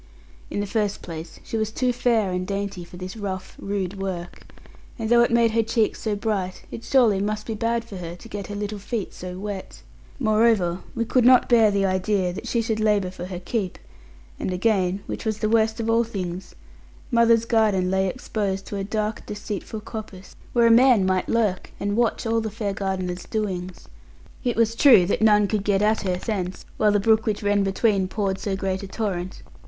In 0.49 0.61
the 0.61 0.65
first 0.65 1.03
place, 1.03 1.39
she 1.43 1.57
was 1.57 1.71
too 1.71 1.93
fair 1.93 2.31
and 2.31 2.47
dainty 2.47 2.83
for 2.83 2.97
this 2.97 3.15
rough, 3.15 3.55
rude 3.59 3.99
work; 4.01 4.47
and 4.97 5.11
though 5.11 5.21
it 5.21 5.29
made 5.29 5.51
her 5.51 5.61
cheeks 5.61 6.01
so 6.01 6.15
bright, 6.15 6.63
it 6.71 6.83
surely 6.83 7.21
must 7.21 7.45
be 7.45 7.53
bad 7.53 7.85
for 7.85 7.97
her 7.97 8.15
to 8.15 8.27
get 8.27 8.47
her 8.47 8.55
little 8.55 8.79
feet 8.79 9.13
so 9.13 9.37
wet. 9.37 9.83
Moreover, 10.17 10.79
we 10.95 11.05
could 11.05 11.23
not 11.23 11.47
bear 11.47 11.69
the 11.69 11.85
idea 11.85 12.33
that 12.33 12.47
she 12.47 12.63
should 12.63 12.79
labour 12.79 13.11
for 13.11 13.25
her 13.25 13.39
keep; 13.39 13.77
and 14.39 14.51
again 14.51 15.03
(which 15.05 15.23
was 15.23 15.37
the 15.37 15.47
worst 15.49 15.79
of 15.79 15.87
all 15.87 16.03
things) 16.03 16.55
mother's 17.11 17.45
garden 17.45 17.91
lay 17.91 18.07
exposed 18.07 18.65
to 18.65 18.77
a 18.77 18.83
dark 18.83 19.23
deceitful 19.27 19.81
coppice, 19.81 20.35
where 20.51 20.65
a 20.65 20.71
man 20.71 21.05
might 21.05 21.29
lurk 21.29 21.71
and 21.79 21.95
watch 21.95 22.25
all 22.25 22.41
the 22.41 22.49
fair 22.49 22.73
gardener's 22.73 23.25
doings. 23.25 23.87
It 24.43 24.55
was 24.55 24.73
true 24.73 25.05
that 25.05 25.21
none 25.21 25.45
could 25.47 25.63
get 25.63 25.83
at 25.83 26.01
her 26.01 26.15
thence, 26.17 26.65
while 26.77 26.91
the 26.91 26.99
brook 26.99 27.27
which 27.27 27.43
ran 27.43 27.61
between 27.61 28.07
poured 28.07 28.39
so 28.39 28.55
great 28.55 28.81
a 28.81 28.87
torrent. 28.87 29.43